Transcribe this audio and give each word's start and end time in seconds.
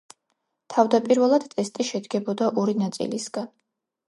თავდაპირველად 0.75 1.45
ტესტი 1.51 1.87
შედგებოდა 1.91 2.49
ორი 2.63 2.77
ნაწილისგან. 2.81 3.53